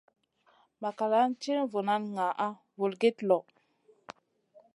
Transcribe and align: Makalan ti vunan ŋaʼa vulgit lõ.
Makalan 0.81 1.29
ti 1.41 1.51
vunan 1.71 2.03
ŋaʼa 2.15 2.47
vulgit 2.77 3.17
lõ. 3.29 3.37